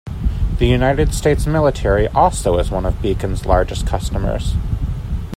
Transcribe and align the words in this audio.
The 0.57 0.65
United 0.65 1.13
States 1.13 1.45
Military 1.45 2.07
also 2.07 2.57
is 2.57 2.71
one 2.71 2.87
of 2.87 3.03
Bekins' 3.03 3.45
largest 3.45 3.85
customers. 3.85 4.55